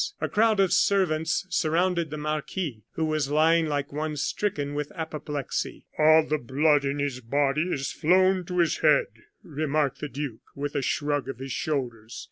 A 0.19 0.27
crowd 0.27 0.59
of 0.59 0.73
servants 0.73 1.45
surrounded 1.51 2.09
the 2.09 2.17
marquis, 2.17 2.81
who 2.93 3.05
was 3.05 3.29
lying 3.29 3.67
like 3.67 3.93
one 3.93 4.17
stricken 4.17 4.73
with 4.73 4.91
apoplexy. 4.95 5.85
"All 5.99 6.25
the 6.25 6.39
blood 6.39 6.83
in 6.83 6.97
his 6.97 7.19
body 7.19 7.69
has 7.69 7.91
flown 7.91 8.43
to 8.45 8.57
his 8.57 8.77
head," 8.77 9.05
remarked 9.43 9.99
the 10.01 10.09
duke, 10.09 10.41
with 10.55 10.73
a 10.73 10.81
shrug 10.81 11.29
of 11.29 11.37
his 11.37 11.51
shoulders. 11.51 12.19